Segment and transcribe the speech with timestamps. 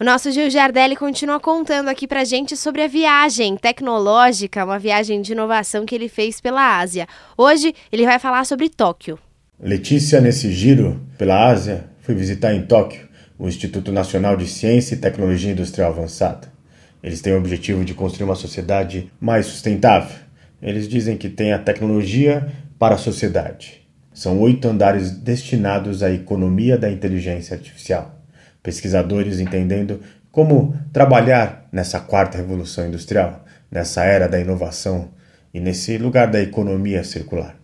[0.00, 5.22] O nosso Gil Giardelli continua contando aqui pra gente sobre a viagem tecnológica, uma viagem
[5.22, 7.06] de inovação que ele fez pela Ásia.
[7.38, 9.16] Hoje ele vai falar sobre Tóquio.
[9.56, 14.98] Letícia, nesse giro pela Ásia, foi visitar em Tóquio o Instituto Nacional de Ciência e
[14.98, 16.52] Tecnologia Industrial Avançada.
[17.00, 20.16] Eles têm o objetivo de construir uma sociedade mais sustentável.
[20.60, 22.50] Eles dizem que tem a tecnologia
[22.80, 23.86] para a sociedade.
[24.12, 28.23] São oito andares destinados à economia da inteligência artificial
[28.64, 30.00] pesquisadores entendendo
[30.32, 35.10] como trabalhar nessa quarta revolução industrial, nessa era da inovação
[35.52, 37.56] e nesse lugar da economia circular.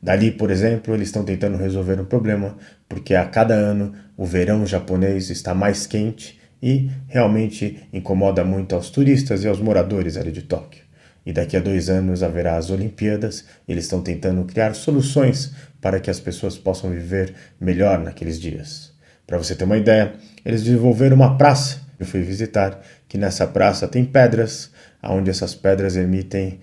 [0.00, 2.56] Dali, por exemplo, eles estão tentando resolver um problema
[2.88, 8.90] porque a cada ano o verão japonês está mais quente e realmente incomoda muito aos
[8.90, 10.84] turistas e aos moradores ali de Tóquio.
[11.26, 16.10] E daqui a dois anos haverá as Olimpíadas, eles estão tentando criar soluções para que
[16.10, 18.97] as pessoas possam viver melhor naqueles dias.
[19.28, 21.82] Para você ter uma ideia, eles desenvolveram uma praça.
[22.00, 24.70] Eu fui visitar, que nessa praça tem pedras,
[25.02, 26.60] onde essas pedras emitem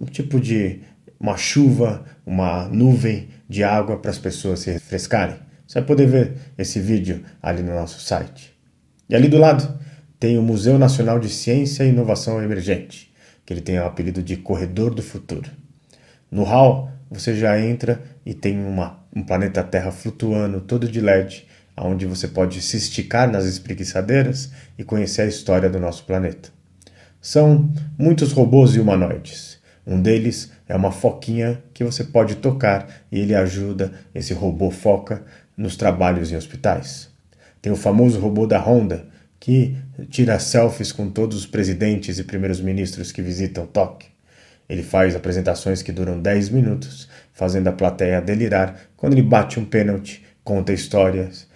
[0.00, 0.80] um tipo de
[1.20, 5.36] uma chuva, uma nuvem de água para as pessoas se refrescarem.
[5.66, 8.56] Você vai poder ver esse vídeo ali no nosso site.
[9.10, 9.78] E ali do lado
[10.18, 13.12] tem o Museu Nacional de Ciência e Inovação Emergente,
[13.44, 15.50] que ele tem o apelido de Corredor do Futuro.
[16.30, 21.46] No hall, você já entra e tem uma, um planeta Terra flutuando, todo de LED,
[21.84, 26.48] onde você pode se esticar nas espreguiçadeiras e conhecer a história do nosso planeta.
[27.20, 29.58] São muitos robôs e humanoides.
[29.86, 35.22] Um deles é uma foquinha que você pode tocar e ele ajuda esse robô foca
[35.56, 37.08] nos trabalhos em hospitais.
[37.60, 39.06] Tem o famoso robô da Honda,
[39.38, 39.76] que
[40.08, 44.08] tira selfies com todos os presidentes e primeiros ministros que visitam Tóquio.
[44.68, 49.64] Ele faz apresentações que duram 10 minutos, fazendo a plateia delirar quando ele bate um
[49.64, 51.46] pênalti, conta histórias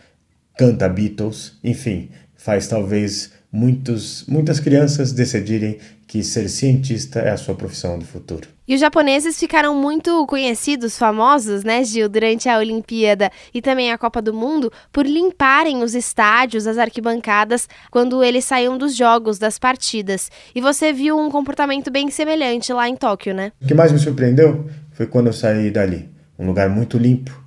[0.60, 7.54] canta Beatles, enfim, faz talvez muitos, muitas crianças decidirem que ser cientista é a sua
[7.54, 8.46] profissão do futuro.
[8.68, 13.96] E os japoneses ficaram muito conhecidos, famosos, né, Gil, durante a Olimpíada e também a
[13.96, 19.58] Copa do Mundo, por limparem os estádios, as arquibancadas, quando eles saíam dos jogos, das
[19.58, 20.30] partidas.
[20.54, 23.50] E você viu um comportamento bem semelhante lá em Tóquio, né?
[23.62, 26.10] O que mais me surpreendeu foi quando eu saí dali.
[26.38, 27.39] Um lugar muito limpo,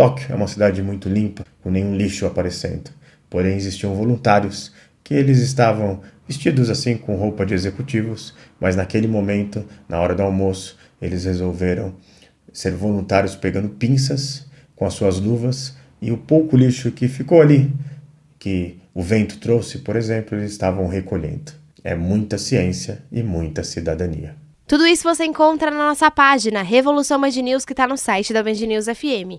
[0.00, 2.90] Tóquio é uma cidade muito limpa, com nenhum lixo aparecendo.
[3.28, 4.72] Porém, existiam voluntários
[5.04, 10.22] que eles estavam vestidos assim com roupa de executivos, mas naquele momento, na hora do
[10.22, 11.94] almoço, eles resolveram
[12.50, 17.70] ser voluntários pegando pinças com as suas luvas e o pouco lixo que ficou ali,
[18.38, 21.52] que o vento trouxe, por exemplo, eles estavam recolhendo.
[21.84, 24.34] É muita ciência e muita cidadania.
[24.66, 28.42] Tudo isso você encontra na nossa página Revolução Band News, que está no site da
[28.42, 29.36] Band News FM.